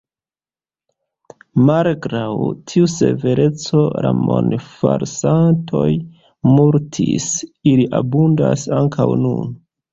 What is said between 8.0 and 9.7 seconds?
abundas ankaŭ nun.